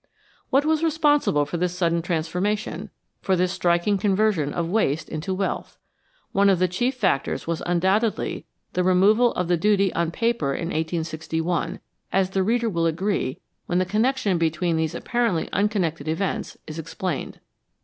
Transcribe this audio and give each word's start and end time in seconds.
What 0.49 0.65
was 0.65 0.81
responsible 0.83 1.45
for 1.45 1.57
this 1.57 1.77
sudden 1.77 2.01
transformation, 2.01 2.89
for 3.21 3.35
this 3.35 3.51
striking 3.51 3.99
conversion 3.99 4.51
of 4.51 4.67
waste 4.67 5.07
into 5.07 5.31
wealth? 5.31 5.77
One 6.31 6.49
of 6.49 6.57
the 6.57 6.67
chief 6.67 6.95
factors 6.95 7.45
was 7.45 7.61
undoubtedly 7.67 8.47
the 8.73 8.83
removal 8.83 9.31
of 9.33 9.47
the 9.47 9.57
duty 9.57 9.93
on 9.93 10.09
paper 10.09 10.55
in 10.55 10.69
1861, 10.69 11.79
as 12.11 12.31
the 12.31 12.41
reader 12.41 12.67
will 12.67 12.87
agree 12.87 13.41
when 13.67 13.77
the 13.77 13.85
connection 13.85 14.39
between 14.39 14.75
these 14.75 14.95
apparently 14.95 15.47
unconnected 15.53 16.07
events 16.07 16.57
is 16.65 16.79
explained. 16.79 17.39